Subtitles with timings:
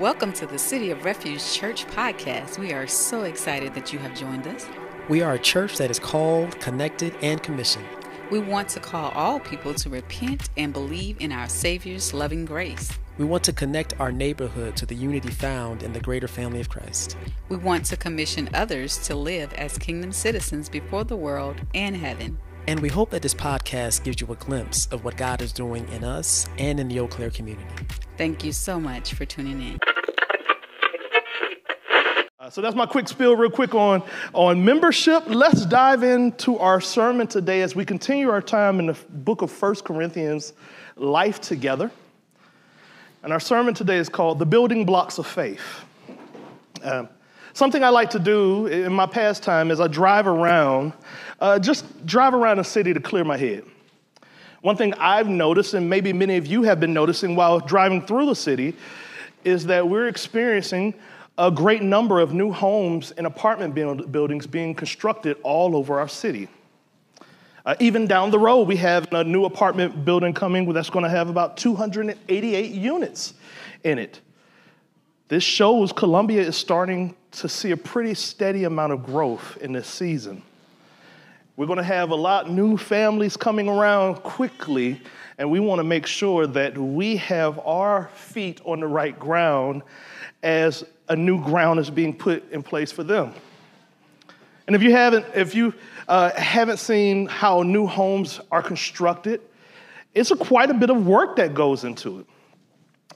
[0.00, 2.56] Welcome to the City of Refuge Church podcast.
[2.56, 4.64] We are so excited that you have joined us.
[5.08, 7.84] We are a church that is called, connected, and commissioned.
[8.30, 12.96] We want to call all people to repent and believe in our Savior's loving grace.
[13.18, 16.68] We want to connect our neighborhood to the unity found in the greater family of
[16.68, 17.16] Christ.
[17.48, 22.38] We want to commission others to live as kingdom citizens before the world and heaven.
[22.68, 25.88] And we hope that this podcast gives you a glimpse of what God is doing
[25.88, 27.66] in us and in the Eau Claire community.
[28.18, 29.78] Thank you so much for tuning in.
[32.38, 34.02] Uh, so that's my quick spiel, real quick on,
[34.34, 35.22] on membership.
[35.28, 39.50] Let's dive into our sermon today as we continue our time in the book of
[39.50, 40.52] First Corinthians,
[40.96, 41.90] Life Together.
[43.22, 45.64] And our sermon today is called The Building Blocks of Faith.
[46.84, 47.06] Uh,
[47.54, 50.92] something I like to do in my pastime is I drive around,
[51.40, 53.64] uh, just drive around the city to clear my head.
[54.60, 58.26] One thing I've noticed, and maybe many of you have been noticing while driving through
[58.26, 58.74] the city,
[59.44, 60.94] is that we're experiencing
[61.38, 66.08] a great number of new homes and apartment build- buildings being constructed all over our
[66.08, 66.48] city.
[67.64, 71.08] Uh, even down the road, we have a new apartment building coming that's going to
[71.10, 73.34] have about 288 units
[73.84, 74.20] in it.
[75.28, 79.86] This shows Columbia is starting to see a pretty steady amount of growth in this
[79.86, 80.42] season.
[81.58, 85.00] We're going to have a lot of new families coming around quickly,
[85.38, 89.82] and we want to make sure that we have our feet on the right ground
[90.44, 93.34] as a new ground is being put in place for them.
[94.68, 95.74] And if you haven't, if you
[96.06, 99.40] uh, haven't seen how new homes are constructed,
[100.14, 102.26] it's a quite a bit of work that goes into it.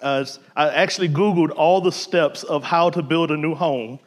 [0.02, 0.24] Uh,
[0.56, 3.98] I actually Googled all the steps of how to build a new home.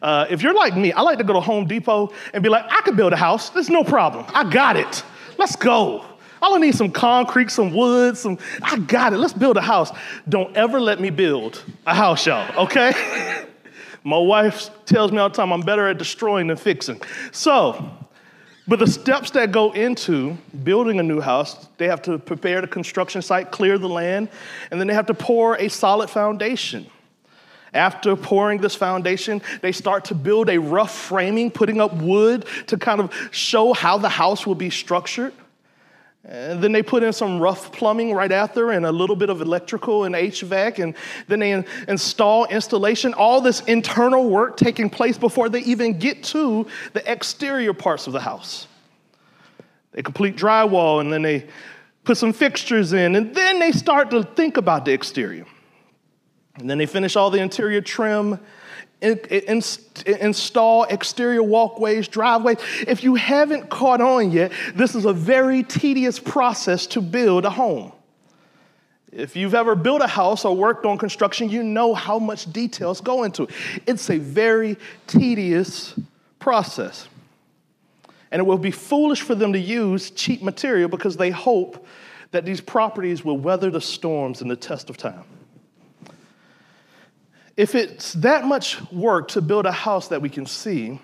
[0.00, 2.64] Uh, if you're like me, I like to go to Home Depot and be like,
[2.68, 3.50] I could build a house.
[3.50, 4.26] There's no problem.
[4.34, 5.04] I got it.
[5.38, 6.04] Let's go.
[6.40, 9.18] All I need some concrete, some wood, some, I got it.
[9.18, 9.92] Let's build a house.
[10.28, 13.46] Don't ever let me build a house, y'all, okay?
[14.04, 17.00] My wife tells me all the time I'm better at destroying than fixing.
[17.30, 17.96] So,
[18.68, 22.66] but the steps that go into building a new house, they have to prepare the
[22.66, 24.28] construction site, clear the land,
[24.70, 26.86] and then they have to pour a solid foundation.
[27.74, 32.76] After pouring this foundation, they start to build a rough framing, putting up wood to
[32.76, 35.32] kind of show how the house will be structured.
[36.24, 39.40] And then they put in some rough plumbing right after and a little bit of
[39.40, 40.78] electrical and HVAC.
[40.78, 40.94] And
[41.26, 46.22] then they in- install installation, all this internal work taking place before they even get
[46.24, 48.68] to the exterior parts of the house.
[49.90, 51.48] They complete drywall and then they
[52.04, 53.16] put some fixtures in.
[53.16, 55.44] And then they start to think about the exterior.
[56.54, 58.38] And then they finish all the interior trim
[59.02, 59.62] in, in,
[60.06, 62.58] install exterior walkways, driveways.
[62.86, 67.50] If you haven't caught on yet, this is a very tedious process to build a
[67.50, 67.92] home.
[69.10, 73.02] If you've ever built a house or worked on construction, you know how much details
[73.02, 73.50] go into it.
[73.86, 75.94] It's a very tedious
[76.38, 77.08] process.
[78.30, 81.86] And it will be foolish for them to use cheap material because they hope
[82.30, 85.24] that these properties will weather the storms and the test of time.
[87.56, 91.00] If it's that much work to build a house that we can see,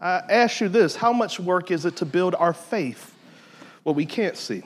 [0.00, 3.14] I ask you this how much work is it to build our faith,
[3.82, 4.62] what we can't see?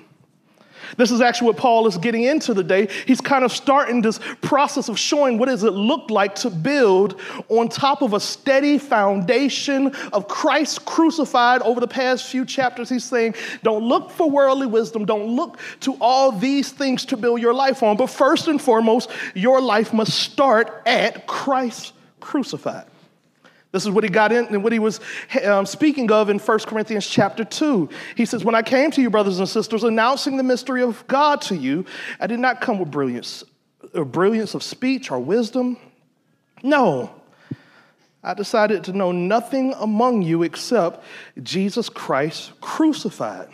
[0.96, 2.88] This is actually what Paul is getting into today.
[3.06, 7.20] He's kind of starting this process of showing what does it look like to build
[7.48, 12.88] on top of a steady foundation of Christ crucified over the past few chapters.
[12.88, 17.40] He's saying, don't look for worldly wisdom, don't look to all these things to build
[17.40, 22.86] your life on, but first and foremost, your life must start at Christ crucified.
[23.74, 25.00] This is what he got in and what he was
[25.44, 27.88] um, speaking of in 1 Corinthians chapter 2.
[28.16, 31.40] He says, When I came to you, brothers and sisters, announcing the mystery of God
[31.42, 31.84] to you,
[32.20, 33.42] I did not come with brilliance,
[33.92, 35.76] or brilliance of speech or wisdom.
[36.62, 37.10] No.
[38.22, 41.02] I decided to know nothing among you except
[41.42, 43.48] Jesus Christ crucified.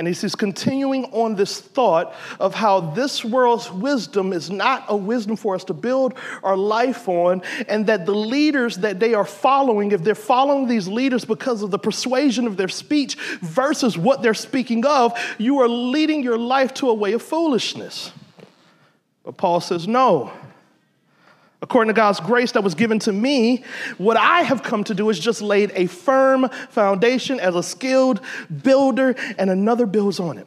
[0.00, 5.36] And he's continuing on this thought of how this world's wisdom is not a wisdom
[5.36, 9.92] for us to build our life on, and that the leaders that they are following,
[9.92, 14.32] if they're following these leaders because of the persuasion of their speech versus what they're
[14.32, 18.10] speaking of, you are leading your life to a way of foolishness.
[19.22, 20.32] But Paul says, no.
[21.62, 23.64] According to God's grace that was given to me,
[23.98, 28.22] what I have come to do is just laid a firm foundation as a skilled
[28.62, 30.46] builder, and another builds on it.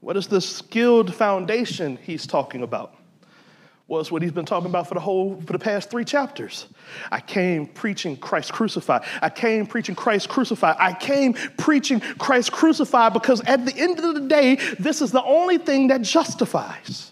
[0.00, 2.94] What is the skilled foundation he's talking about?
[3.98, 6.66] It's what he's been talking about for the whole, for the past three chapters.
[7.10, 9.02] I came preaching Christ crucified.
[9.20, 10.76] I came preaching Christ crucified.
[10.78, 15.24] I came preaching Christ crucified because at the end of the day, this is the
[15.24, 17.10] only thing that justifies.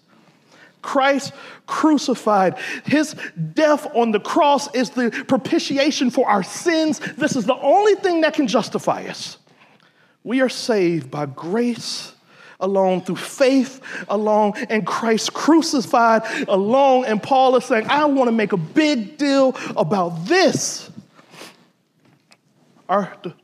[0.89, 1.35] Christ
[1.67, 2.57] crucified.
[2.87, 3.15] His
[3.53, 6.99] death on the cross is the propitiation for our sins.
[7.19, 9.37] This is the only thing that can justify us.
[10.25, 12.15] We are saved by grace
[12.59, 17.05] alone, through faith alone, and Christ crucified alone.
[17.05, 20.91] And Paul is saying, I want to make a big deal about this.
[22.89, 23.35] Our, the,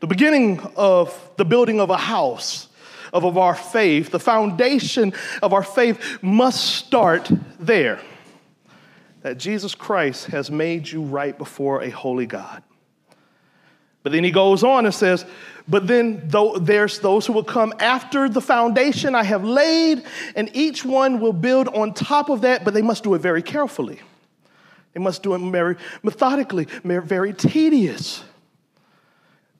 [0.00, 2.68] the beginning of the building of a house,
[3.14, 8.00] of, of our faith, the foundation of our faith must start there.
[9.22, 12.62] That Jesus Christ has made you right before a holy God.
[14.02, 15.24] But then he goes on and says,
[15.66, 20.02] But then though there's those who will come after the foundation I have laid,
[20.36, 23.42] and each one will build on top of that, but they must do it very
[23.42, 24.00] carefully.
[24.92, 28.22] They must do it very methodically, very tedious.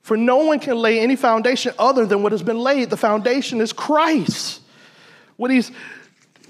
[0.04, 2.90] For no one can lay any foundation other than what has been laid.
[2.90, 4.60] The foundation is Christ.
[5.38, 5.72] What he's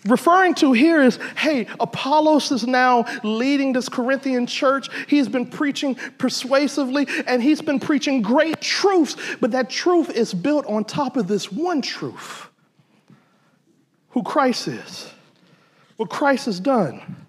[0.05, 4.89] referring to here is hey, Apollos is now leading this Corinthian church.
[5.07, 10.67] He's been preaching persuasively and he's been preaching great truths, but that truth is built
[10.67, 12.49] on top of this one truth
[14.09, 15.13] who Christ is,
[15.97, 17.24] what Christ has done.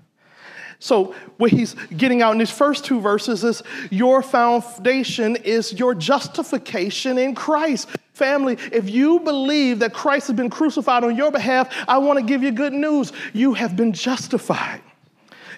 [0.79, 5.95] So, what he's getting out in these first two verses is your foundation is your
[5.95, 7.89] justification in Christ.
[8.13, 12.25] Family, if you believe that Christ has been crucified on your behalf, I want to
[12.25, 13.11] give you good news.
[13.33, 14.81] You have been justified,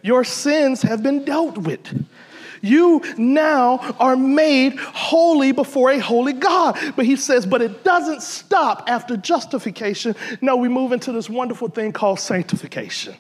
[0.04, 2.06] your sins have been dealt with.
[2.62, 6.78] You now are made holy before a holy God.
[6.96, 10.16] But he says, but it doesn't stop after justification.
[10.42, 13.16] No, we move into this wonderful thing called sanctification.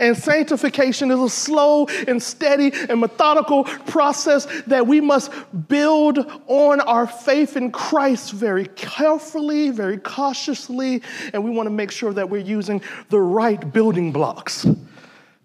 [0.00, 5.30] And sanctification is a slow and steady and methodical process that we must
[5.68, 11.02] build on our faith in Christ very carefully, very cautiously,
[11.32, 12.80] and we want to make sure that we're using
[13.10, 14.66] the right building blocks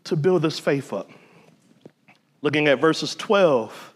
[0.05, 1.09] to build this faith up.
[2.41, 3.93] Looking at verses 12,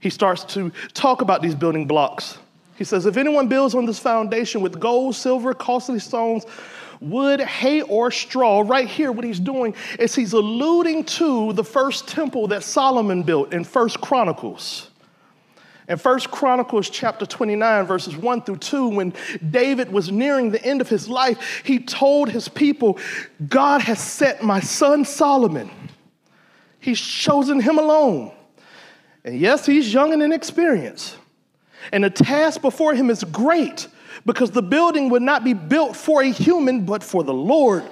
[0.00, 2.38] he starts to talk about these building blocks.
[2.76, 6.44] He says, If anyone builds on this foundation with gold, silver, costly stones,
[7.00, 8.62] wood, hay, or straw.
[8.64, 13.52] Right here, what he's doing is he's alluding to the first temple that Solomon built
[13.52, 14.90] in First Chronicles.
[15.86, 19.12] In First Chronicles chapter 29, verses 1 through 2, when
[19.50, 22.98] David was nearing the end of his life, he told his people,
[23.46, 25.70] God has set my son Solomon.
[26.80, 28.32] He's chosen him alone.
[29.24, 31.18] And yes, he's young and inexperienced.
[31.92, 33.88] And the task before him is great
[34.26, 37.84] because the building would not be built for a human, but for the Lord.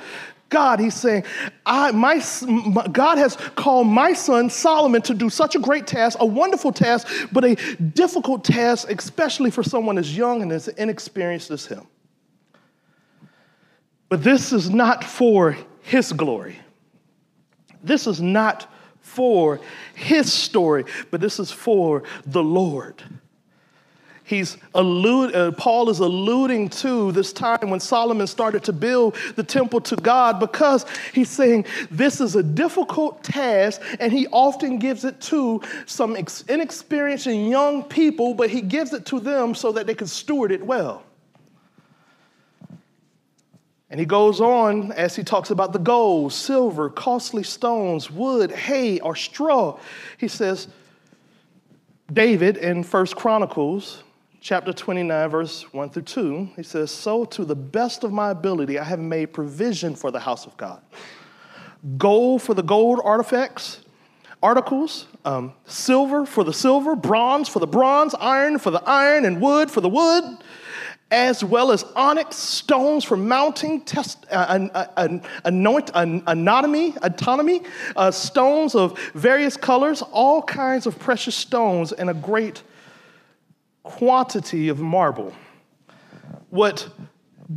[0.49, 1.25] God, he's saying,
[1.65, 6.19] I, my, my, God has called my son Solomon to do such a great task,
[6.21, 11.51] a wonderful task, but a difficult task, especially for someone as young and as inexperienced
[11.51, 11.87] as him.
[14.11, 16.59] But this is not for his glory.
[17.83, 18.71] This is not
[19.01, 19.59] for
[19.95, 23.03] his story, but this is for the Lord
[24.25, 29.43] he's allude, uh, Paul is alluding to this time when Solomon started to build the
[29.43, 35.05] temple to God because he's saying this is a difficult task and he often gives
[35.05, 39.73] it to some ex- inexperienced and young people, but he gives it to them so
[39.73, 41.03] that they can steward it well.
[43.91, 49.01] And he goes on as he talks about the gold, silver, costly stones, wood, hay,
[49.01, 49.79] or straw.
[50.17, 50.69] He says,
[52.11, 54.03] David in First Chronicles
[54.43, 58.79] chapter 29, verse 1 through 2, he says, So to the best of my ability,
[58.79, 60.83] I have made provision for the house of God.
[61.97, 63.81] Gold for the gold artifacts,
[64.43, 69.41] articles, um, silver for the silver, bronze for the bronze, iron for the iron, and
[69.41, 70.25] wood for the wood,
[71.13, 76.97] as well as onyx stones for mounting, test, uh, an, uh, an, anoint, an, anatomy,
[77.03, 77.63] autonomy,
[77.95, 82.65] uh, stones of various colors, all kinds of precious stones, and a great
[83.83, 85.33] quantity of marble.
[86.51, 86.89] What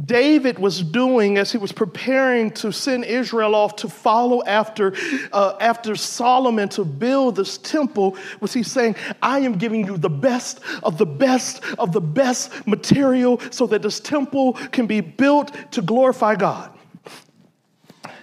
[0.05, 4.94] David was doing as he was preparing to send Israel off to follow after,
[5.32, 10.10] uh, after Solomon to build this temple was he saying, I am giving you the
[10.10, 15.55] best of the best of the best material so that this temple can be built
[15.72, 16.75] to glorify God.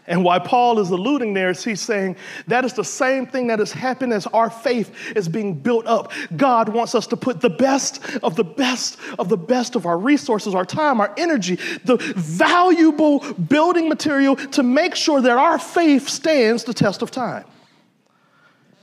[0.07, 2.17] And why Paul is alluding there is he's saying
[2.49, 6.13] that is the same thing that has happened as our faith is being built up.
[6.37, 9.97] God wants us to put the best of the best of the best of our
[9.97, 16.09] resources, our time, our energy, the valuable building material to make sure that our faith
[16.09, 17.45] stands the test of time.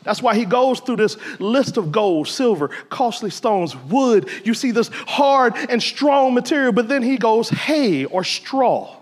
[0.04, 4.30] That's why he goes through this list of gold, silver, costly stones, wood.
[4.46, 8.99] You see this hard and strong material, but then he goes hay or straw.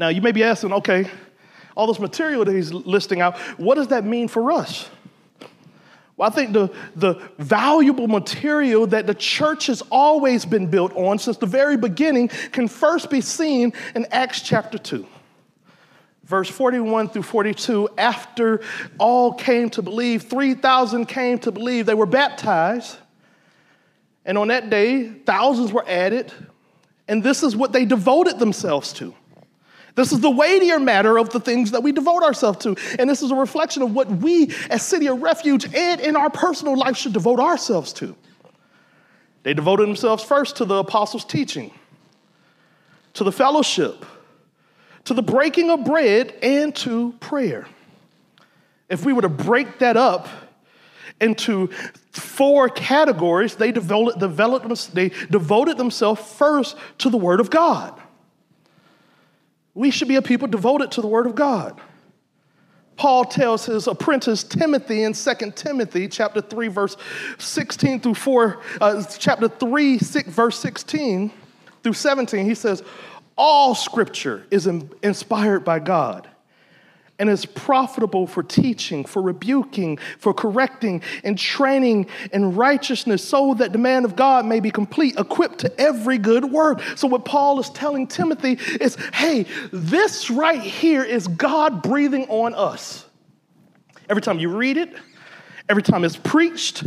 [0.00, 1.10] Now, you may be asking, okay,
[1.76, 4.88] all this material that he's listing out, what does that mean for us?
[6.16, 11.18] Well, I think the, the valuable material that the church has always been built on
[11.18, 15.06] since the very beginning can first be seen in Acts chapter 2.
[16.24, 18.62] Verse 41 through 42, after
[18.96, 22.96] all came to believe, 3,000 came to believe, they were baptized.
[24.24, 26.32] And on that day, thousands were added.
[27.06, 29.14] And this is what they devoted themselves to
[29.94, 32.76] this is the weightier matter of the things that we devote ourselves to.
[32.98, 36.30] And this is a reflection of what we, as City of Refuge, and in our
[36.30, 38.14] personal life, should devote ourselves to.
[39.42, 41.72] They devoted themselves first to the apostles' teaching,
[43.14, 44.04] to the fellowship,
[45.04, 47.66] to the breaking of bread, and to prayer.
[48.88, 50.28] If we were to break that up
[51.20, 51.68] into
[52.12, 58.00] four categories, they devoted, developed, they devoted themselves first to the Word of God.
[59.74, 61.80] We should be a people devoted to the Word of God.
[62.96, 66.98] Paul tells his apprentice Timothy in 2 Timothy chapter 3 verse
[67.38, 71.32] 16 through 4 uh, chapter 3 6, verse 16
[71.82, 72.82] through 17 he says
[73.36, 76.28] all scripture is inspired by God
[77.20, 83.72] and is profitable for teaching, for rebuking, for correcting, and training in righteousness, so that
[83.72, 86.80] the man of God may be complete, equipped to every good work.
[86.96, 92.54] So, what Paul is telling Timothy is hey, this right here is God breathing on
[92.54, 93.04] us.
[94.08, 94.96] Every time you read it,
[95.68, 96.84] every time it's preached,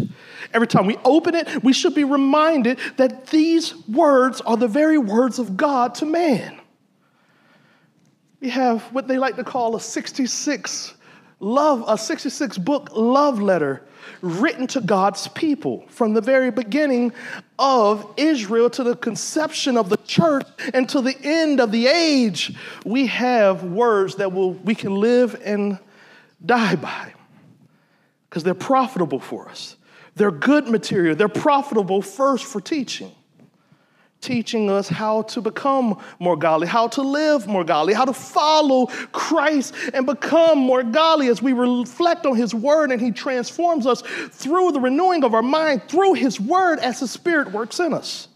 [0.51, 4.97] every time we open it, we should be reminded that these words are the very
[4.97, 6.59] words of God to man
[8.43, 10.93] we have what they like to call a 66
[11.39, 13.81] love, a 66 book love letter
[14.21, 17.13] written to God's people from the very beginning
[17.57, 22.53] of Israel to the conception of the church and to the end of the age.
[22.85, 25.79] We have words that will, we can live and
[26.45, 27.13] die by
[28.29, 29.77] because they're profitable for us.
[30.15, 33.15] They're good material, they're profitable first for teaching
[34.23, 38.87] teaching us how to become more godly, how to live more godly, how to follow
[39.11, 44.01] Christ and become more godly as we reflect on His Word and He transforms us
[44.01, 48.29] through the renewing of our mind, through His Word as the Spirit works in us.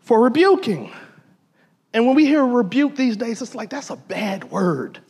[0.00, 0.92] For rebuking.
[1.92, 5.00] And when we hear rebuke these days, it's like that's a bad word.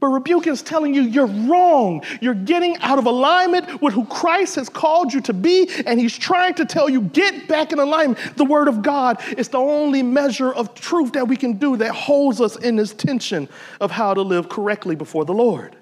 [0.00, 2.02] But rebuking is telling you you're wrong.
[2.22, 6.16] You're getting out of alignment with who Christ has called you to be, and He's
[6.16, 8.36] trying to tell you, get back in alignment.
[8.36, 11.90] The Word of God is the only measure of truth that we can do that
[11.90, 15.76] holds us in this tension of how to live correctly before the Lord.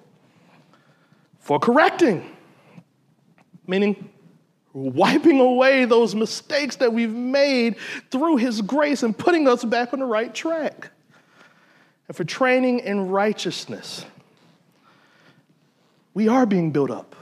[1.38, 2.28] For correcting,
[3.68, 4.10] meaning
[4.72, 7.76] wiping away those mistakes that we've made
[8.10, 10.90] through His grace and putting us back on the right track
[12.08, 14.04] and for training in righteousness.
[16.14, 17.14] We are being built up.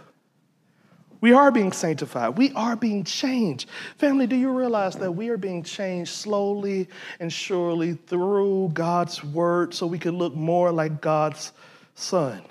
[1.20, 2.38] We are being sanctified.
[2.38, 3.68] We are being changed.
[3.98, 6.88] Family, do you realize that we are being changed slowly
[7.18, 11.52] and surely through God's word so we can look more like God's
[11.94, 12.42] Son?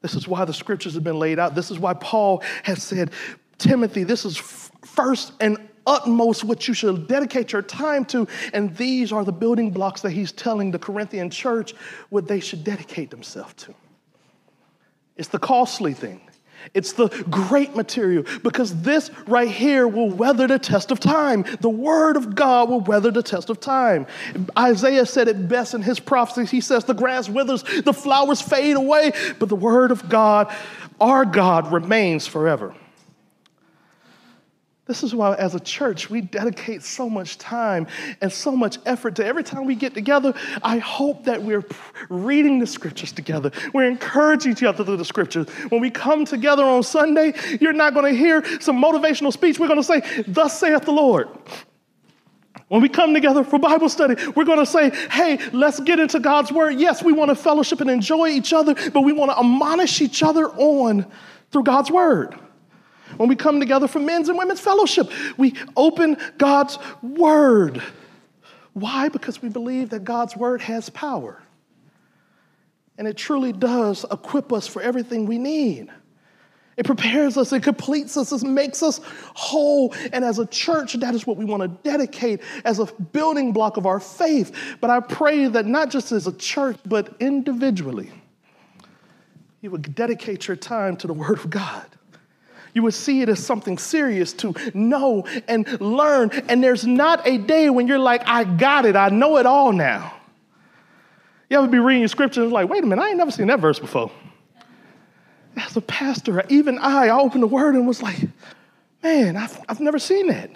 [0.00, 1.54] This is why the scriptures have been laid out.
[1.54, 3.10] This is why Paul has said,
[3.58, 4.36] Timothy, this is
[4.84, 8.28] first and utmost what you should dedicate your time to.
[8.52, 11.72] And these are the building blocks that he's telling the Corinthian church
[12.10, 13.74] what they should dedicate themselves to.
[15.16, 16.20] It's the costly thing.
[16.74, 21.44] It's the great material because this right here will weather the test of time.
[21.60, 24.06] The Word of God will weather the test of time.
[24.58, 26.50] Isaiah said it best in his prophecies.
[26.50, 30.52] He says, The grass withers, the flowers fade away, but the Word of God,
[31.00, 32.74] our God, remains forever.
[34.88, 37.86] This is why, as a church, we dedicate so much time
[38.22, 40.32] and so much effort to every time we get together.
[40.62, 41.62] I hope that we're
[42.08, 43.52] reading the scriptures together.
[43.74, 45.46] We're encouraging each other through the scriptures.
[45.68, 49.58] When we come together on Sunday, you're not going to hear some motivational speech.
[49.58, 51.28] We're going to say, Thus saith the Lord.
[52.68, 56.20] When we come together for Bible study, we're going to say, hey, let's get into
[56.20, 56.78] God's word.
[56.78, 60.22] Yes, we want to fellowship and enjoy each other, but we want to admonish each
[60.22, 61.06] other on
[61.50, 62.38] through God's word.
[63.16, 67.82] When we come together for men's and women's fellowship, we open God's Word.
[68.74, 69.08] Why?
[69.08, 71.42] Because we believe that God's Word has power.
[72.96, 75.88] And it truly does equip us for everything we need.
[76.76, 79.00] It prepares us, it completes us, it makes us
[79.34, 79.92] whole.
[80.12, 83.76] And as a church, that is what we want to dedicate as a building block
[83.78, 84.76] of our faith.
[84.80, 88.12] But I pray that not just as a church, but individually,
[89.60, 91.86] you would dedicate your time to the Word of God
[92.78, 96.30] You would see it as something serious to know and learn.
[96.48, 99.72] And there's not a day when you're like, I got it, I know it all
[99.72, 100.14] now.
[101.50, 103.48] You ever be reading your scripture and like, wait a minute, I ain't never seen
[103.48, 104.12] that verse before.
[105.56, 108.20] As a pastor, even I, I opened the word and was like,
[109.02, 110.48] man, I've, I've never seen that.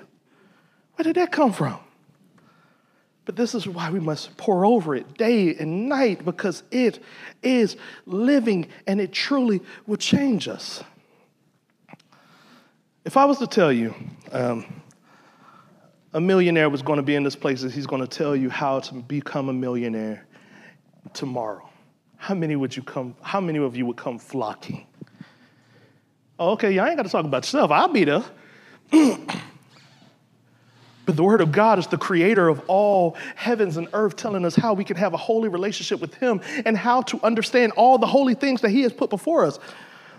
[0.94, 1.80] Where did that come from?
[3.24, 7.00] But this is why we must pour over it day and night because it
[7.42, 7.76] is
[8.06, 10.84] living and it truly will change us.
[13.04, 13.94] If I was to tell you
[14.30, 14.64] um,
[16.12, 18.80] a millionaire was going to be in this place, he's going to tell you how
[18.80, 20.26] to become a millionaire
[21.12, 21.68] tomorrow,
[22.16, 23.16] how many would you come?
[23.20, 24.86] How many of you would come flocking?
[26.38, 27.70] Oh, okay, I ain't got to talk about yourself.
[27.70, 28.24] I'll be there.
[31.04, 34.54] But the Word of God is the creator of all heavens and earth, telling us
[34.54, 38.06] how we can have a holy relationship with Him and how to understand all the
[38.06, 39.58] holy things that He has put before us.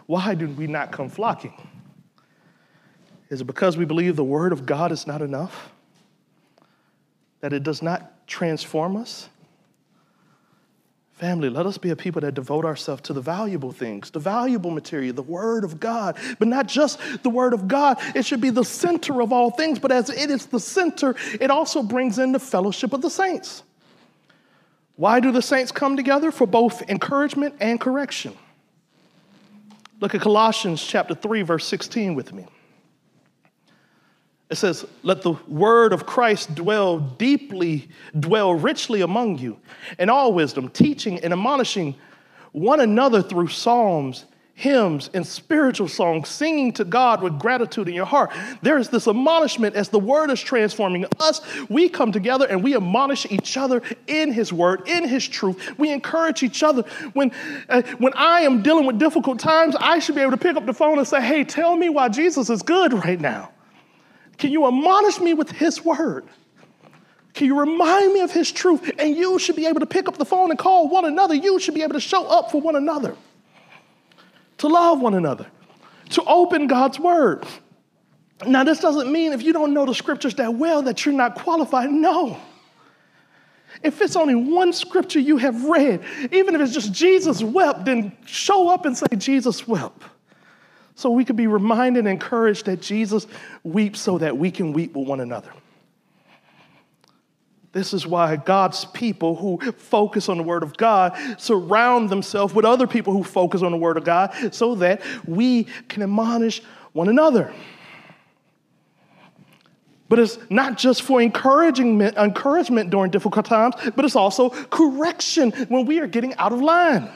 [0.07, 1.53] Why do we not come flocking?
[3.33, 5.71] Is it because we believe the Word of God is not enough?
[7.39, 9.27] That it does not transform us?
[11.13, 14.69] Family, let us be a people that devote ourselves to the valuable things, the valuable
[14.69, 16.15] material, the Word of God.
[16.37, 19.79] But not just the Word of God, it should be the center of all things.
[19.79, 23.63] But as it is the center, it also brings in the fellowship of the saints.
[24.95, 26.31] Why do the saints come together?
[26.31, 28.37] For both encouragement and correction.
[30.01, 32.45] Look at Colossians chapter 3, verse 16 with me.
[34.49, 39.57] It says, Let the word of Christ dwell deeply, dwell richly among you,
[39.97, 41.95] in all wisdom, teaching and admonishing
[42.51, 48.05] one another through psalms, hymns, and spiritual songs, singing to God with gratitude in your
[48.05, 48.31] heart.
[48.61, 51.41] There is this admonishment as the word is transforming us.
[51.69, 55.77] We come together and we admonish each other in his word, in his truth.
[55.79, 56.83] We encourage each other.
[57.13, 57.31] When,
[57.69, 60.67] uh, when I am dealing with difficult times, I should be able to pick up
[60.67, 63.49] the phone and say, Hey, tell me why Jesus is good right now.
[64.37, 66.25] Can you admonish me with His word?
[67.33, 68.91] Can you remind me of His truth?
[68.99, 71.33] And you should be able to pick up the phone and call one another.
[71.33, 73.15] You should be able to show up for one another,
[74.59, 75.47] to love one another,
[76.11, 77.45] to open God's word.
[78.45, 81.35] Now, this doesn't mean if you don't know the scriptures that well that you're not
[81.35, 81.91] qualified.
[81.91, 82.37] No.
[83.81, 88.15] If it's only one scripture you have read, even if it's just Jesus wept, then
[88.25, 90.03] show up and say, Jesus wept.
[90.95, 93.27] So we could be reminded and encouraged that Jesus
[93.63, 95.51] weeps so that we can weep with one another.
[97.71, 102.65] This is why God's people who focus on the Word of God surround themselves with
[102.65, 106.61] other people who focus on the Word of God so that we can admonish
[106.93, 107.51] one another.
[110.07, 115.87] But it's not just for encouraging, encouragement during difficult times, but it's also correction when
[115.87, 117.09] we are getting out of line.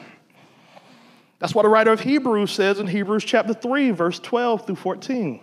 [1.40, 5.42] That's what the writer of Hebrews says in Hebrews chapter 3, verse 12 through 14.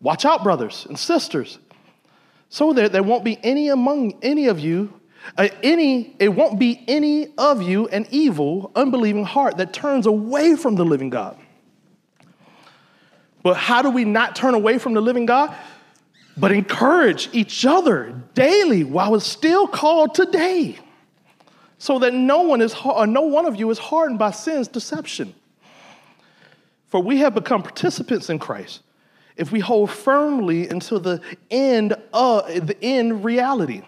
[0.00, 1.58] Watch out, brothers and sisters,
[2.48, 4.92] so that there won't be any among any of you,
[5.38, 10.56] uh, any, it won't be any of you an evil, unbelieving heart that turns away
[10.56, 11.38] from the living God.
[13.44, 15.54] But how do we not turn away from the living God?
[16.36, 20.78] But encourage each other daily while it's still called today
[21.82, 24.68] so that no one is or uh, no one of you is hardened by sin's
[24.68, 25.34] deception.
[26.86, 28.82] For we have become participants in Christ
[29.36, 33.82] if we hold firmly until the end of the end reality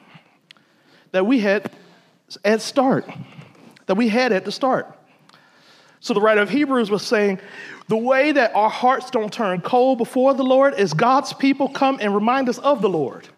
[1.12, 1.70] that we had
[2.44, 3.08] at start,
[3.86, 4.92] that we had at the start.
[6.00, 7.38] So the writer of Hebrews was saying,
[7.86, 11.98] the way that our hearts don't turn cold before the Lord is God's people come
[12.00, 13.28] and remind us of the Lord.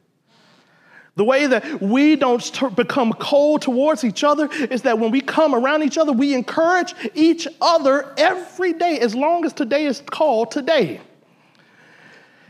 [1.17, 5.55] The way that we don't become cold towards each other is that when we come
[5.55, 10.51] around each other, we encourage each other every day, as long as today is called
[10.51, 11.01] today.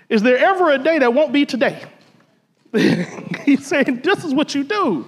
[0.09, 1.81] Is there ever a day that won't be today?
[3.45, 5.07] He's saying, This is what you do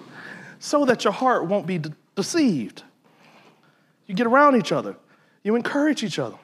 [0.61, 2.85] so that your heart won't be de- deceived.
[4.07, 4.97] You get around each other,
[5.43, 6.37] you encourage each other.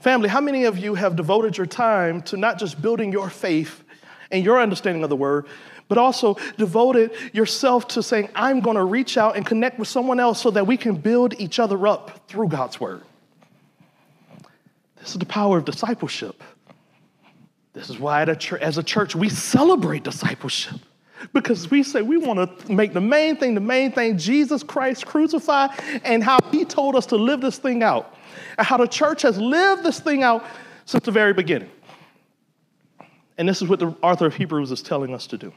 [0.00, 3.82] Family, how many of you have devoted your time to not just building your faith
[4.30, 5.46] and your understanding of the word,
[5.88, 10.18] but also devoted yourself to saying, I'm going to reach out and connect with someone
[10.18, 13.02] else so that we can build each other up through God's word.
[14.96, 16.42] This is the power of discipleship.
[17.72, 20.80] This is why, as a church, we celebrate discipleship
[21.32, 25.06] because we say we want to make the main thing the main thing Jesus Christ
[25.06, 25.70] crucified
[26.04, 28.16] and how he told us to live this thing out,
[28.58, 30.44] and how the church has lived this thing out
[30.84, 31.70] since the very beginning.
[33.38, 35.52] And this is what the author of Hebrews is telling us to do.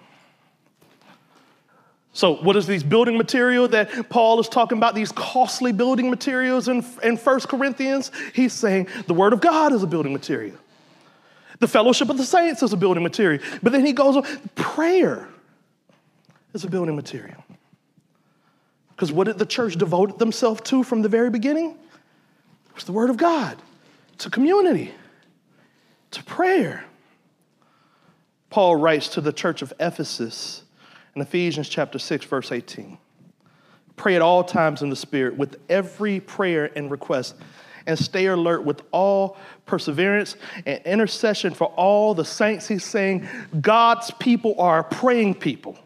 [2.12, 4.96] So, what is these building material that Paul is talking about?
[4.96, 8.12] These costly building materials in, in 1 Corinthians?
[8.34, 10.58] He's saying the Word of God is a building material.
[11.60, 13.42] The fellowship of the saints is a building material.
[13.62, 14.24] But then he goes on,
[14.56, 15.30] prayer
[16.54, 17.44] is a building material.
[18.90, 21.72] Because what did the church devote themselves to from the very beginning?
[21.72, 23.58] It was the Word of God,
[24.18, 24.94] to community,
[26.12, 26.84] to prayer.
[28.50, 30.64] Paul writes to the church of Ephesus
[31.16, 32.98] in Ephesians chapter 6, verse 18.
[33.96, 37.36] Pray at all times in the Spirit with every prayer and request,
[37.86, 40.36] and stay alert with all perseverance
[40.66, 42.68] and intercession for all the saints.
[42.68, 43.28] He's saying
[43.62, 45.78] God's people are praying people.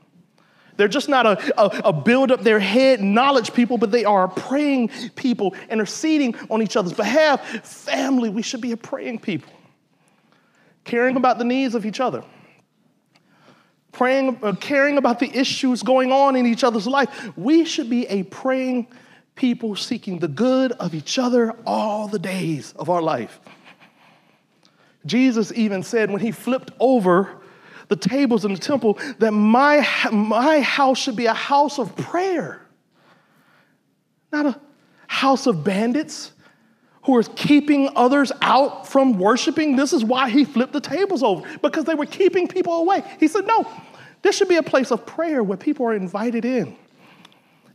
[0.75, 4.27] They're just not a, a, a, build up their head knowledge people, but they are
[4.27, 7.47] praying people, interceding on each other's behalf.
[7.63, 9.53] Family, we should be a praying people,
[10.83, 12.23] caring about the needs of each other
[13.93, 17.31] praying, uh, caring about the issues going on in each other's life.
[17.37, 18.87] We should be a praying
[19.35, 23.39] people seeking the good of each other all the days of our life.
[25.05, 27.41] Jesus even said when he flipped over
[27.87, 32.61] the tables in the temple that my, my house should be a house of prayer,
[34.31, 34.59] not a
[35.07, 36.32] house of bandits
[37.03, 39.75] who keeping others out from worshiping.
[39.75, 43.03] This is why he flipped the tables over, because they were keeping people away.
[43.19, 43.69] He said, No,
[44.21, 46.75] this should be a place of prayer where people are invited in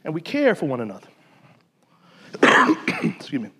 [0.05, 1.09] and we care for one another.
[3.03, 3.51] Excuse me.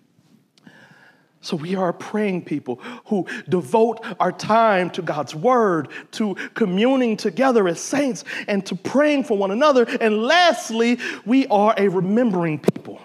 [1.41, 7.67] So we are praying people who devote our time to God's word, to communing together
[7.67, 9.85] as saints, and to praying for one another.
[10.01, 12.99] And lastly, we are a remembering people.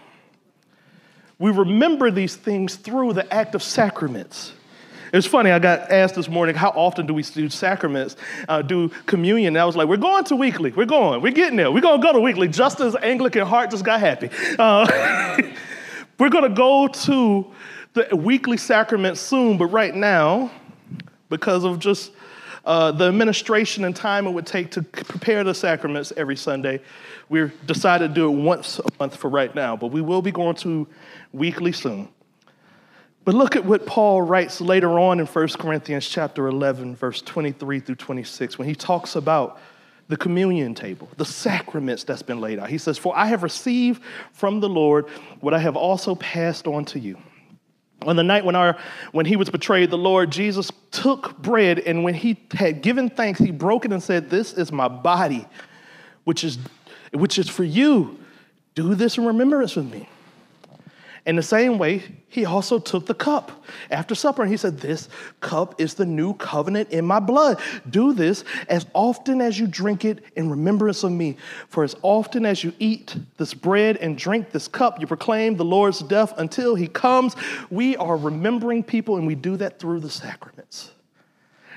[1.44, 4.54] We remember these things through the act of sacraments.
[5.12, 8.16] It's funny, I got asked this morning, how often do we do sacraments,
[8.48, 9.48] uh, do communion?
[9.48, 10.70] And I was like, we're going to weekly.
[10.70, 11.20] We're going.
[11.20, 11.70] We're getting there.
[11.70, 14.30] We're going to go to weekly, just as Anglican heart just got happy.
[14.58, 15.36] Uh,
[16.18, 17.52] we're going to go to
[17.92, 20.50] the weekly sacrament soon, but right now,
[21.28, 22.10] because of just
[22.66, 26.80] uh, the administration and time it would take to prepare the sacraments every Sunday,
[27.28, 30.32] we decided to do it once a month for right now, but we will be
[30.32, 30.86] going to
[31.32, 32.08] weekly soon.
[33.24, 37.80] But look at what Paul writes later on in 1 Corinthians chapter 11 verse 23
[37.80, 39.58] through 26 when he talks about
[40.08, 42.68] the communion table, the sacraments that's been laid out.
[42.68, 44.02] He says, "For I have received
[44.34, 45.08] from the Lord
[45.40, 47.16] what I have also passed on to you."
[48.02, 48.76] On the night when, our,
[49.12, 53.38] when he was betrayed, the Lord Jesus took bread, and when he had given thanks,
[53.38, 55.46] he broke it and said, This is my body,
[56.24, 56.58] which is,
[57.12, 58.18] which is for you.
[58.74, 60.08] Do this in remembrance of me.
[61.26, 65.08] In the same way, he also took the cup after supper and he said, This
[65.40, 67.60] cup is the new covenant in my blood.
[67.88, 71.38] Do this as often as you drink it in remembrance of me.
[71.68, 75.64] For as often as you eat this bread and drink this cup, you proclaim the
[75.64, 77.36] Lord's death until he comes.
[77.70, 80.93] We are remembering people and we do that through the sacraments.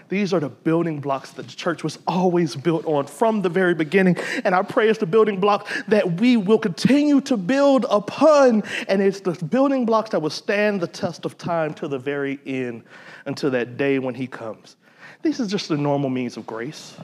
[0.10, 3.74] These are the building blocks that the church was always built on from the very
[3.74, 4.17] beginning.
[4.46, 8.63] And I pray it's the building blocks that we will continue to build upon.
[8.88, 12.39] And it's the building blocks that will stand the test of time to the very
[12.46, 12.84] end
[13.26, 14.78] until that day when He comes.
[15.22, 16.96] This is just the normal means of grace.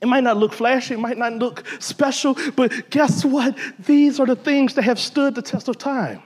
[0.00, 3.56] It might not look flashy, it might not look special, but guess what?
[3.78, 6.22] These are the things that have stood the test of time.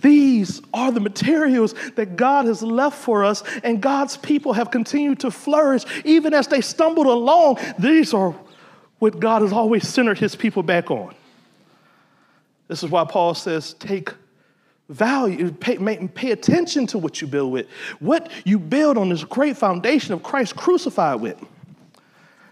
[0.00, 5.20] These are the materials that God has left for us, and God's people have continued
[5.20, 7.58] to flourish even as they stumbled along.
[7.78, 8.34] These are
[8.98, 11.14] what God has always centered his people back on.
[12.68, 14.12] This is why Paul says, take
[14.88, 15.76] value, pay,
[16.08, 17.66] pay attention to what you build with.
[17.98, 21.42] What you build on this great foundation of Christ crucified with.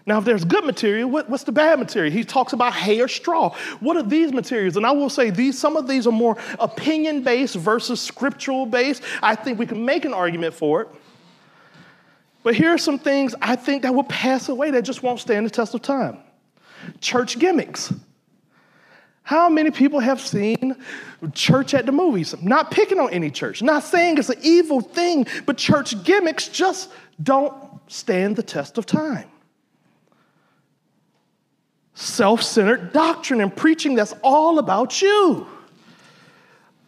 [0.07, 2.13] Now, if there's good material, what, what's the bad material?
[2.13, 3.53] He talks about hay or straw.
[3.81, 4.77] What are these materials?
[4.77, 9.03] And I will say these, some of these are more opinion based versus scriptural based.
[9.21, 10.87] I think we can make an argument for it.
[12.41, 15.45] But here are some things I think that will pass away that just won't stand
[15.45, 16.19] the test of time.
[17.01, 17.93] Church gimmicks.
[19.23, 20.77] How many people have seen
[21.33, 22.33] church at the movies?
[22.41, 26.91] not picking on any church, not saying it's an evil thing, but church gimmicks just
[27.21, 27.53] don't
[27.87, 29.29] stand the test of time
[31.97, 35.47] self centered doctrine and preaching that's all about you.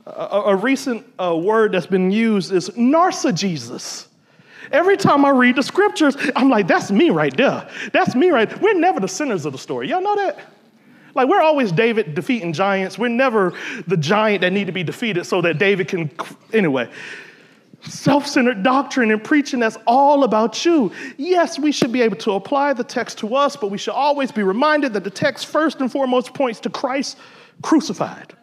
[0.05, 4.07] A, a recent uh, word that's been used is narcissism.
[4.71, 7.67] Every time I read the scriptures, I'm like, that's me right there.
[7.91, 8.61] That's me right.
[8.61, 9.89] We're never the sinners of the story.
[9.89, 10.39] Y'all know that?
[11.15, 12.99] Like we're always David defeating giants.
[12.99, 13.53] We're never
[13.87, 16.11] the giant that need to be defeated so that David can.
[16.53, 16.87] Anyway,
[17.81, 20.91] self centered doctrine and preaching that's all about you.
[21.17, 24.31] Yes, we should be able to apply the text to us, but we should always
[24.31, 27.17] be reminded that the text first and foremost points to Christ
[27.61, 28.33] crucified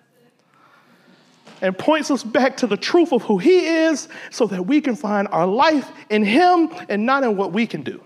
[1.62, 4.94] and points us back to the truth of who He is so that we can
[4.94, 8.03] find our life in Him and not in what we can do.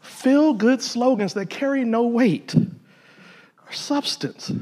[0.00, 4.52] Feel good slogans that carry no weight or substance.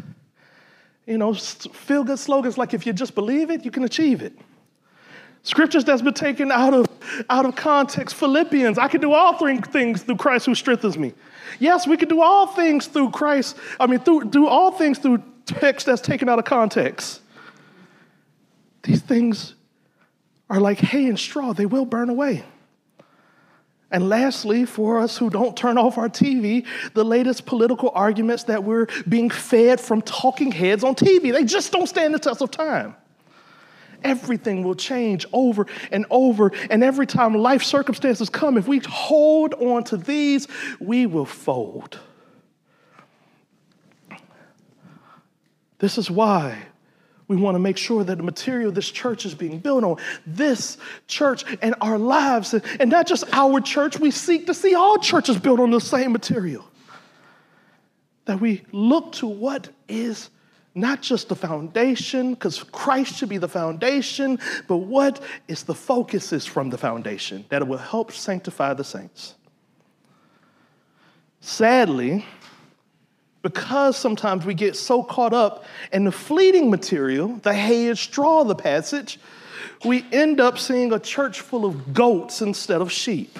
[1.06, 4.32] You know, feel good slogans like if you just believe it, you can achieve it.
[5.46, 6.86] Scriptures that's been taken out of,
[7.30, 8.16] out of context.
[8.16, 11.14] Philippians, I can do all three things through Christ who strengthens me.
[11.60, 13.56] Yes, we can do all things through Christ.
[13.78, 17.20] I mean, through, do all things through text that's taken out of context.
[18.82, 19.54] These things
[20.50, 22.42] are like hay and straw, they will burn away.
[23.92, 28.64] And lastly, for us who don't turn off our TV, the latest political arguments that
[28.64, 32.50] we're being fed from talking heads on TV, they just don't stand the test of
[32.50, 32.96] time.
[34.04, 36.52] Everything will change over and over.
[36.70, 40.48] And every time life circumstances come, if we hold on to these,
[40.80, 41.98] we will fold.
[45.78, 46.58] This is why
[47.28, 50.78] we want to make sure that the material this church is being built on, this
[51.08, 55.36] church and our lives, and not just our church, we seek to see all churches
[55.36, 56.64] built on the same material.
[58.26, 60.30] That we look to what is
[60.76, 66.32] not just the foundation, because Christ should be the foundation, but what is the focus
[66.32, 69.34] is from the foundation, that it will help sanctify the saints.
[71.40, 72.26] Sadly,
[73.40, 78.42] because sometimes we get so caught up in the fleeting material, the hay and straw
[78.42, 79.18] of the passage,
[79.84, 83.38] we end up seeing a church full of goats instead of sheep.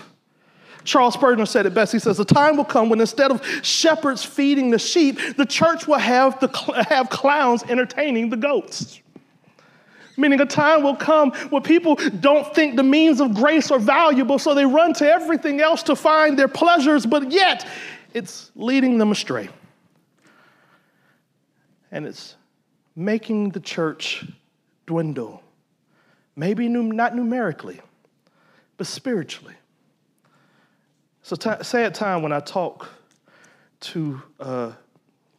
[0.87, 1.93] Charles Spurgeon said it best.
[1.93, 5.87] He says, The time will come when instead of shepherds feeding the sheep, the church
[5.87, 6.49] will have, the,
[6.89, 9.01] have clowns entertaining the goats.
[10.17, 14.39] Meaning, a time will come where people don't think the means of grace are valuable,
[14.39, 17.69] so they run to everything else to find their pleasures, but yet
[18.15, 19.51] it's leading them astray
[21.93, 22.37] and it's
[22.95, 24.25] making the church
[24.87, 25.43] dwindle.
[26.35, 27.81] Maybe not numerically,
[28.77, 29.55] but spiritually.
[31.29, 32.89] It's a t- sad time when I talk
[33.81, 34.73] to uh,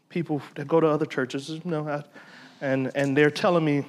[0.09, 2.03] people that go to other churches, you know, I,
[2.59, 3.85] and, and they're telling me,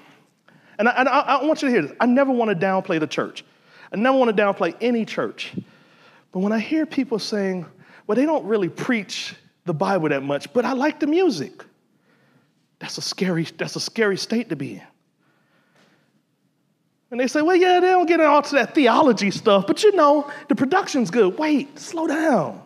[0.78, 3.00] and, I, and I, I want you to hear this I never want to downplay
[3.00, 3.44] the church.
[3.92, 5.52] I never want to downplay any church.
[6.30, 7.66] But when I hear people saying,
[8.06, 9.34] well, they don't really preach
[9.64, 11.64] the Bible that much, but I like the music.
[12.78, 14.82] That's a scary, that's a scary state to be in.
[17.10, 20.30] And they say, well, yeah, they don't get into that theology stuff, but you know,
[20.48, 21.38] the production's good.
[21.38, 22.62] Wait, slow down.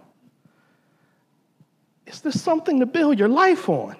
[2.07, 3.96] Is there something to build your life on?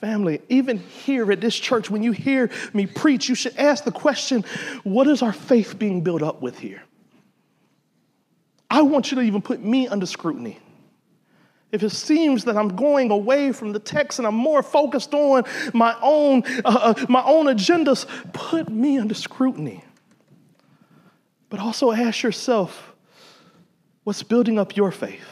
[0.00, 3.92] Family, even here at this church, when you hear me preach, you should ask the
[3.92, 4.44] question
[4.84, 6.82] what is our faith being built up with here?
[8.70, 10.58] I want you to even put me under scrutiny
[11.70, 15.44] if it seems that I'm going away from the text and I'm more focused on
[15.74, 19.84] my own, uh, uh, my own agendas, put me under scrutiny.
[21.50, 22.94] But also ask yourself
[24.04, 25.26] what's building up your faith?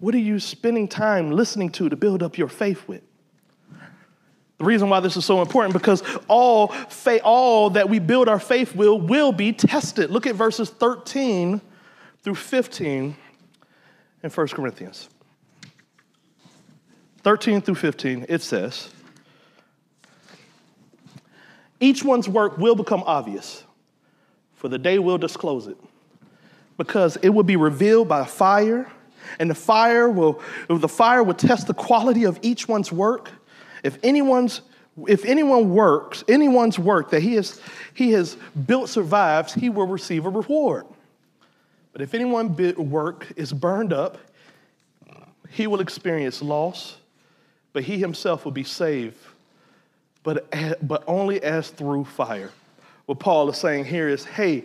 [0.00, 3.02] What are you spending time listening to to build up your faith with?
[4.58, 6.74] The reason why this is so important because all
[7.22, 10.10] all that we build our faith will will be tested.
[10.10, 11.60] Look at verses 13
[12.22, 13.16] through 15
[14.26, 15.08] in 1 Corinthians
[17.22, 18.88] 13 through 15, it says,
[21.80, 23.64] Each one's work will become obvious,
[24.54, 25.76] for the day will disclose it,
[26.76, 28.90] because it will be revealed by fire,
[29.38, 33.30] and the fire will the fire will test the quality of each one's work.
[33.82, 34.60] If anyone's
[35.06, 37.60] if anyone works, anyone's work that he has,
[37.92, 38.36] he has
[38.66, 40.86] built survives, he will receive a reward.
[41.96, 44.18] But if anyone work is burned up,
[45.48, 46.98] he will experience loss,
[47.72, 49.16] but he himself will be saved,
[50.22, 50.46] but,
[50.86, 52.50] but only as through fire.
[53.06, 54.64] What Paul is saying here is hey,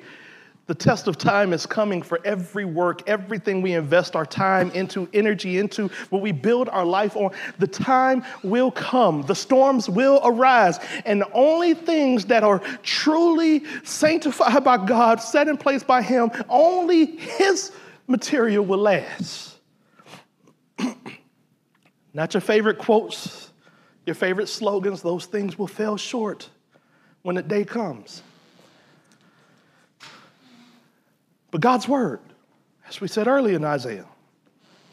[0.68, 5.10] the test of time is coming for every work, everything we invest our time into,
[5.14, 7.32] energy into, what we build our life on.
[7.60, 14.64] The time will come, the storms will arise, and only things that are truly sanctified
[14.64, 17.72] by God, set in place by Him, only His
[18.08, 19.58] material will last.
[22.14, 23.52] Not your favorite quotes,
[24.06, 26.50] your favorite slogans, those things will fail short
[27.24, 28.24] when the day comes.
[31.52, 32.22] But God's word,
[32.88, 34.06] as we said earlier in Isaiah,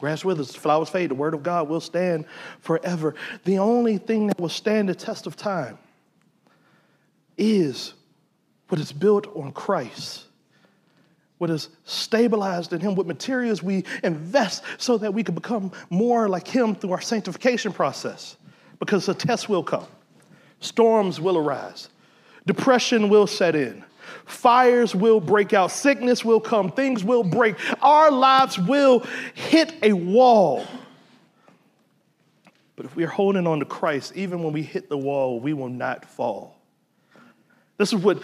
[0.01, 2.27] grass withers, flowers fade, the word of God will stand
[2.61, 3.15] forever.
[3.45, 5.79] The only thing that will stand the test of time
[7.37, 7.95] is
[8.69, 10.25] what is built on Christ,
[11.39, 16.29] what is stabilized in Him, what materials we invest so that we can become more
[16.29, 18.37] like Him through our sanctification process.
[18.81, 19.87] Because a test will come,
[20.61, 21.89] storms will arise,
[22.47, 23.85] depression will set in.
[24.27, 29.01] Fires will break out, sickness will come, things will break, our lives will
[29.35, 30.67] hit a wall.
[32.77, 35.69] But if we're holding on to Christ, even when we hit the wall, we will
[35.69, 36.57] not fall.
[37.77, 38.23] This is what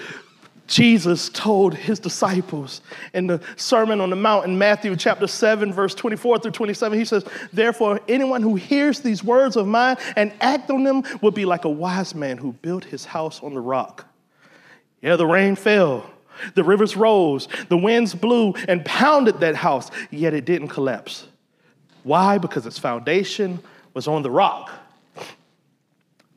[0.67, 2.81] Jesus told his disciples
[3.13, 6.99] in the Sermon on the Mount in Matthew chapter 7, verse 24 through 27.
[6.99, 11.33] He says, Therefore, anyone who hears these words of mine and act on them will
[11.33, 14.07] be like a wise man who built his house on the rock.
[15.05, 16.11] Yeah, the rain fell,
[16.55, 21.27] the rivers rose, the winds blew and pounded that house, yet it didn't collapse.
[22.05, 22.39] Why?
[22.39, 23.59] Because its foundation
[23.93, 24.71] was on the rock.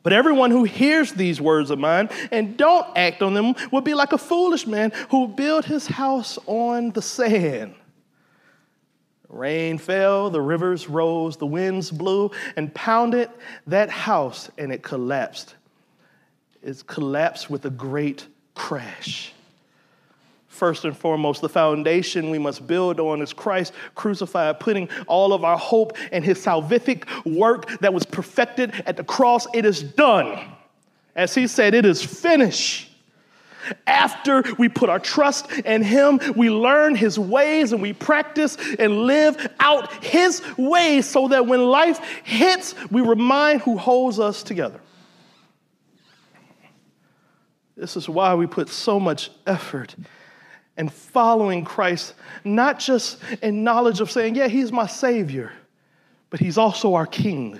[0.02, 3.94] But everyone who hears these words of mine and don't act on them will be
[3.94, 7.74] like a foolish man who built his house on the sand.
[9.30, 13.30] Rain fell, the rivers rose, the winds blew and pounded
[13.66, 15.54] that house, and it collapsed.
[16.62, 18.26] It collapsed with a great
[18.58, 19.32] crash.
[20.48, 25.44] First and foremost, the foundation we must build on is Christ crucified, putting all of
[25.44, 29.46] our hope in his salvific work that was perfected at the cross.
[29.54, 30.36] It is done.
[31.14, 32.90] As he said, it is finished.
[33.86, 39.02] After we put our trust in Him, we learn His ways and we practice and
[39.02, 44.80] live out His ways so that when life hits, we remind who holds us together.
[47.78, 49.94] This is why we put so much effort
[50.76, 52.14] and following Christ,
[52.44, 55.52] not just in knowledge of saying, yeah, he's my Savior,
[56.30, 57.58] but he's also our King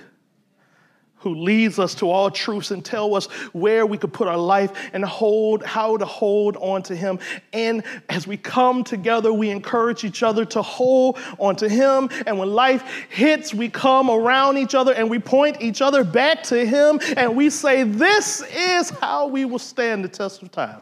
[1.19, 4.71] who leads us to all truths and tell us where we could put our life
[4.93, 7.19] and hold how to hold on to him.
[7.53, 12.09] And as we come together we encourage each other to hold on to him.
[12.25, 16.43] And when life hits we come around each other and we point each other back
[16.43, 20.81] to him and we say this is how we will stand the test of time.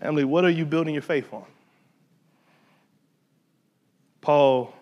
[0.00, 1.44] Family, what are you building your faith on?
[4.20, 4.72] Paul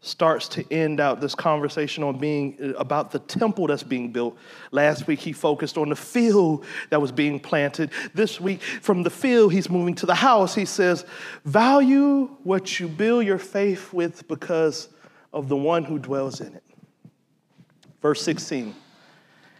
[0.00, 4.36] starts to end out this conversation on being about the temple that's being built.
[4.70, 7.90] Last week he focused on the field that was being planted.
[8.14, 10.54] This week from the field he's moving to the house.
[10.54, 11.04] He says,
[11.44, 14.88] "Value what you build your faith with because
[15.32, 16.64] of the one who dwells in it."
[18.00, 18.74] Verse 16.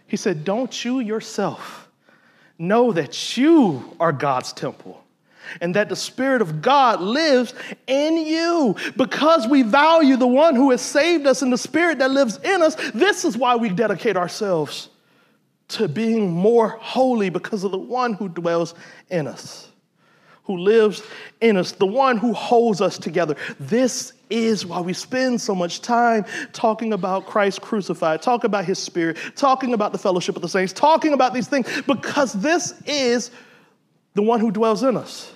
[0.06, 1.90] He said, "Don't you yourself
[2.58, 5.02] know that you are God's temple
[5.60, 7.54] and that the Spirit of God lives
[7.86, 8.76] in you.
[8.96, 12.62] Because we value the one who has saved us and the Spirit that lives in
[12.62, 14.88] us, this is why we dedicate ourselves
[15.68, 18.74] to being more holy because of the one who dwells
[19.10, 19.68] in us
[20.48, 21.02] who lives
[21.42, 23.36] in us, the one who holds us together.
[23.60, 28.78] This is why we spend so much time talking about Christ crucified, talking about his
[28.78, 33.30] spirit, talking about the fellowship of the saints, talking about these things, because this is
[34.14, 35.32] the one who dwells in us,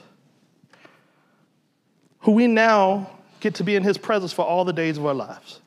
[2.23, 5.15] who we now get to be in his presence for all the days of our
[5.15, 5.61] lives.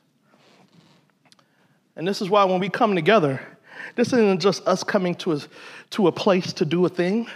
[1.94, 3.40] And this is why when we come together,
[3.94, 5.40] this isn't just us coming to a,
[5.90, 7.28] to a place to do a thing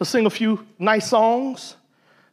[0.00, 1.76] to sing a few nice songs,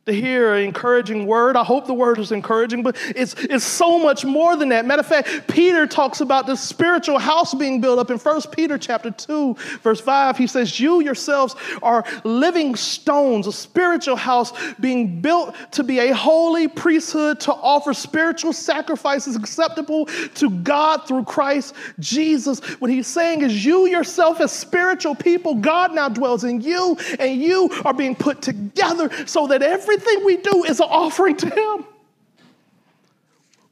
[0.08, 1.58] to hear an encouraging word.
[1.58, 4.86] I hope the word is encouraging, but it's, it's so much more than that.
[4.86, 8.78] Matter of fact, Peter talks about this spiritual house being built up in 1 Peter
[8.78, 10.38] chapter 2, verse 5.
[10.38, 16.15] He says, You yourselves are living stones, a spiritual house being built to be a
[16.15, 22.62] holy priesthood to offer spiritual sacrifices acceptable to God through Christ Jesus.
[22.80, 27.41] What he's saying is, You yourself, as spiritual people, God now dwells in you, and
[27.41, 31.50] you are being put together so that every everything we do is an offering to
[31.50, 31.86] Him.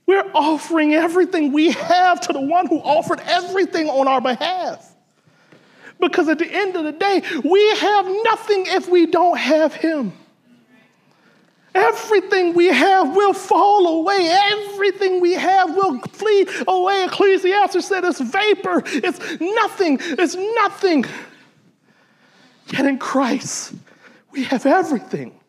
[0.05, 4.93] We're offering everything we have to the one who offered everything on our behalf.
[5.99, 10.13] Because at the end of the day, we have nothing if we don't have Him.
[11.73, 14.29] Everything we have will fall away.
[14.31, 17.03] Everything we have will flee away.
[17.05, 21.05] Ecclesiastes said it's vapor, it's nothing, it's nothing.
[22.67, 23.73] Yet in Christ,
[24.31, 25.39] we have everything.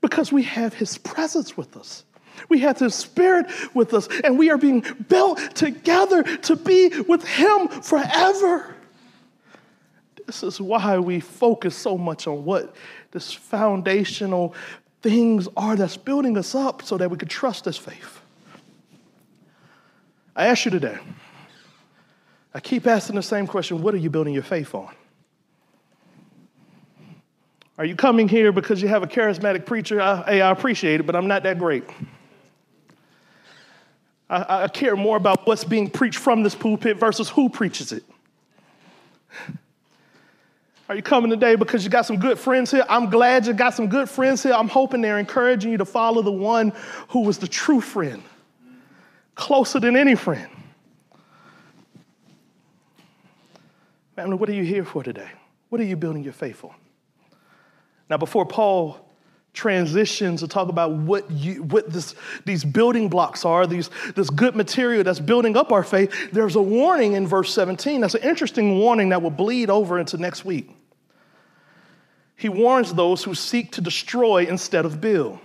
[0.00, 2.04] Because we have His presence with us.
[2.48, 7.24] We have His Spirit with us, and we are being built together to be with
[7.26, 8.74] Him forever.
[10.26, 12.74] This is why we focus so much on what
[13.10, 14.54] this foundational
[15.02, 18.20] things are that's building us up so that we can trust this faith.
[20.34, 20.98] I ask you today
[22.54, 24.94] I keep asking the same question what are you building your faith on?
[27.76, 30.00] Are you coming here because you have a charismatic preacher?
[30.00, 31.84] I, hey, I appreciate it, but I'm not that great.
[34.30, 38.04] I, I care more about what's being preached from this pulpit versus who preaches it.
[40.88, 42.84] Are you coming today because you got some good friends here?
[42.88, 44.52] I'm glad you got some good friends here.
[44.52, 46.72] I'm hoping they're encouraging you to follow the one
[47.08, 48.22] who was the true friend,
[49.34, 50.48] closer than any friend.
[54.14, 55.30] Family, what are you here for today?
[55.70, 56.74] What are you building your faith on?
[58.10, 59.00] Now, before Paul
[59.54, 64.56] transitions to talk about what, you, what this, these building blocks are, these, this good
[64.56, 68.00] material that's building up our faith, there's a warning in verse 17.
[68.00, 70.70] That's an interesting warning that will bleed over into next week.
[72.36, 75.38] He warns those who seek to destroy instead of build.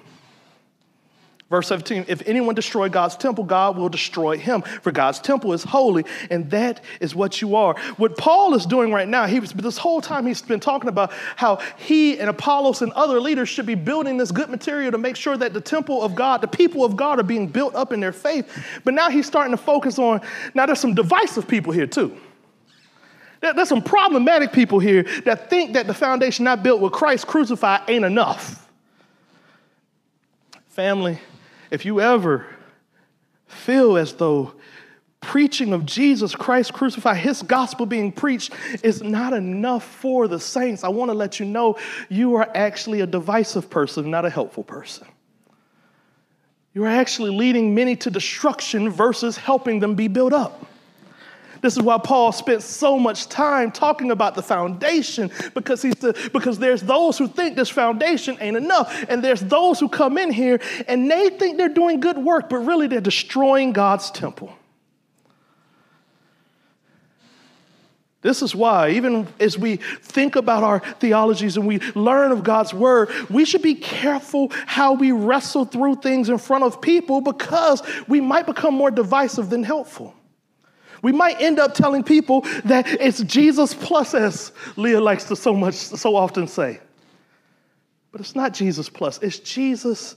[1.49, 5.63] Verse 17, if anyone destroy God's temple, God will destroy him, for God's temple is
[5.63, 7.75] holy, and that is what you are.
[7.97, 11.11] What Paul is doing right now, he was, this whole time he's been talking about
[11.35, 15.15] how he and Apollos and other leaders should be building this good material to make
[15.15, 17.99] sure that the temple of God, the people of God are being built up in
[17.99, 18.79] their faith.
[18.83, 20.21] But now he's starting to focus on,
[20.53, 22.15] now there's some divisive people here too.
[23.41, 27.89] There's some problematic people here that think that the foundation I built with Christ crucified
[27.89, 28.69] ain't enough.
[30.67, 31.19] Family,
[31.71, 32.45] if you ever
[33.47, 34.53] feel as though
[35.21, 38.53] preaching of Jesus Christ crucified, his gospel being preached,
[38.83, 41.77] is not enough for the saints, I want to let you know
[42.09, 45.07] you are actually a divisive person, not a helpful person.
[46.73, 50.65] You are actually leading many to destruction versus helping them be built up.
[51.61, 56.29] This is why Paul spent so much time talking about the foundation because, he's the,
[56.31, 59.05] because there's those who think this foundation ain't enough.
[59.09, 62.57] And there's those who come in here and they think they're doing good work, but
[62.59, 64.53] really they're destroying God's temple.
[68.21, 72.73] This is why, even as we think about our theologies and we learn of God's
[72.73, 77.81] word, we should be careful how we wrestle through things in front of people because
[78.09, 80.13] we might become more divisive than helpful.
[81.01, 85.53] We might end up telling people that it's Jesus plus, as Leah likes to so
[85.53, 86.79] much, so often say.
[88.11, 90.15] But it's not Jesus plus, it's Jesus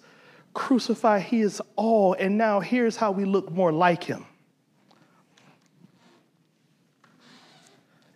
[0.54, 1.22] crucified.
[1.22, 4.26] He is all, and now here's how we look more like him.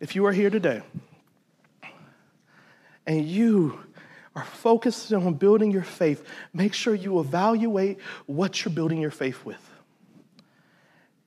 [0.00, 0.82] If you are here today
[3.06, 3.80] and you
[4.34, 9.44] are focused on building your faith, make sure you evaluate what you're building your faith
[9.44, 9.56] with.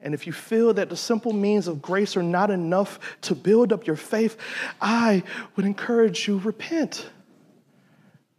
[0.02, 3.74] And if you feel that the simple means of grace are not enough to build
[3.74, 4.38] up your faith,
[4.80, 5.24] I
[5.56, 7.10] would encourage you repent.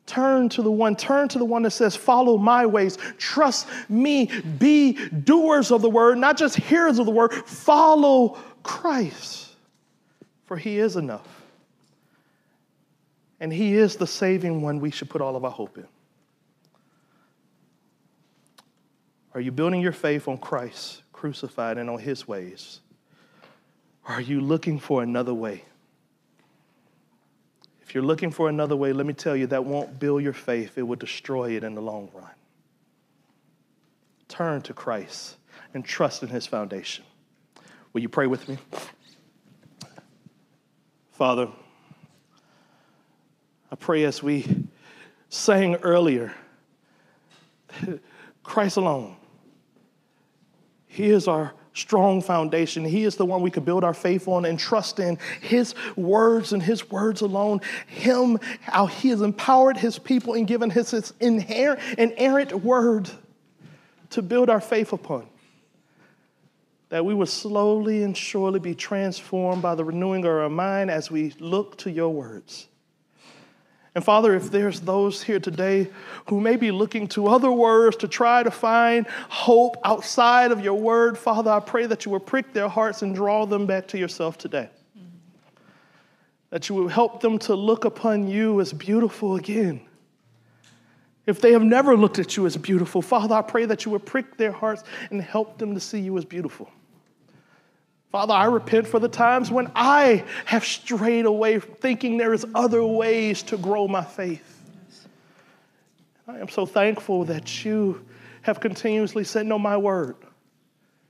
[0.06, 4.30] Turn to the one, turn to the one that says, Follow my ways, trust me,
[4.58, 7.32] be doers of the word, not just hearers of the word.
[7.32, 9.50] Follow Christ,
[10.46, 11.28] for he is enough.
[13.38, 15.86] And he is the saving one we should put all of our hope in.
[19.32, 20.99] Are you building your faith on Christ?
[21.20, 22.80] Crucified and on his ways?
[24.08, 25.64] Or are you looking for another way?
[27.82, 30.78] If you're looking for another way, let me tell you that won't build your faith,
[30.78, 32.30] it will destroy it in the long run.
[34.28, 35.36] Turn to Christ
[35.74, 37.04] and trust in his foundation.
[37.92, 38.56] Will you pray with me?
[41.12, 41.48] Father,
[43.70, 44.46] I pray as we
[45.28, 46.32] sang earlier,
[48.42, 49.16] Christ alone
[50.92, 52.84] he is our strong foundation.
[52.84, 55.18] He is the one we could build our faith on and trust in.
[55.40, 57.60] His words and His words alone.
[57.86, 63.08] Him, how He has empowered His people and given His, his inherent, word
[64.10, 65.28] to build our faith upon.
[66.88, 71.08] That we would slowly and surely be transformed by the renewing of our mind as
[71.08, 72.66] we look to your words.
[73.94, 75.90] And Father, if there's those here today
[76.28, 80.74] who may be looking to other words to try to find hope outside of your
[80.74, 83.98] word, Father, I pray that you will prick their hearts and draw them back to
[83.98, 84.70] yourself today.
[86.50, 89.80] That you will help them to look upon you as beautiful again.
[91.26, 93.98] If they have never looked at you as beautiful, Father, I pray that you will
[93.98, 96.70] prick their hearts and help them to see you as beautiful.
[98.10, 102.84] Father, I repent for the times when I have strayed away thinking there is other
[102.84, 104.60] ways to grow my faith.
[106.26, 108.04] I am so thankful that you
[108.42, 110.16] have continuously said, No, my word.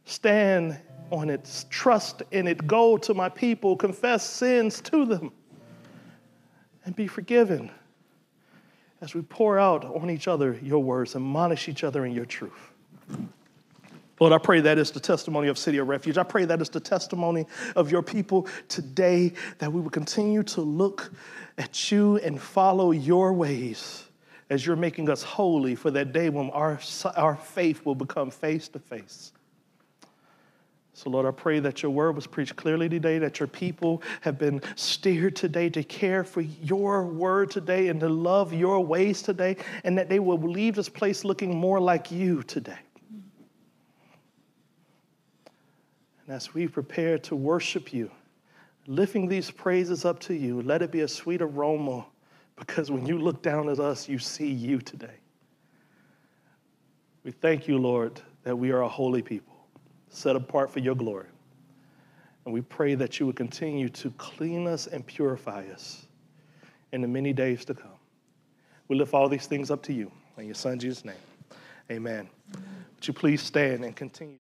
[0.05, 0.79] Stand
[1.11, 5.33] on it, trust in it, go to my people, confess sins to them,
[6.85, 7.71] and be forgiven
[9.01, 12.73] as we pour out on each other your words, admonish each other in your truth.
[14.21, 16.19] Lord, I pray that is the testimony of City of Refuge.
[16.19, 20.61] I pray that is the testimony of your people today, that we will continue to
[20.61, 21.11] look
[21.57, 24.05] at you and follow your ways
[24.51, 26.79] as you're making us holy for that day when our,
[27.17, 29.33] our faith will become face to face.
[30.93, 34.39] So, Lord, I pray that your word was preached clearly today, that your people have
[34.39, 39.57] been steered today to care for your word today and to love your ways today,
[39.83, 42.77] and that they will leave this place looking more like you today.
[46.31, 48.09] And as we prepare to worship you,
[48.87, 52.07] lifting these praises up to you, let it be a sweet aroma
[52.55, 55.17] because when you look down at us, you see you today.
[57.25, 59.57] We thank you, Lord, that we are a holy people,
[60.09, 61.27] set apart for your glory.
[62.45, 66.07] And we pray that you would continue to clean us and purify us
[66.93, 67.99] in the many days to come.
[68.87, 70.13] We lift all these things up to you.
[70.39, 71.17] In your son Jesus' name,
[71.91, 72.29] amen.
[72.55, 74.39] Would you please stand and continue?